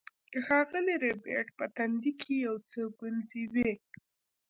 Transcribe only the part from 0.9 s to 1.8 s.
ربیټ په